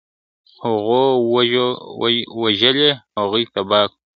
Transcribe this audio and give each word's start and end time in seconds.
هغو 0.63 1.01
وژلي 2.41 2.89
هغوی 3.17 3.43
تباه 3.53 3.83
کړو!. 3.89 3.95